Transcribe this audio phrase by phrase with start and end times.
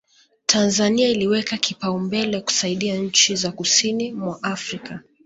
[0.45, 4.99] Tanzania iliweka kipaumbele kusaidia nchi za kusini mwa Afrika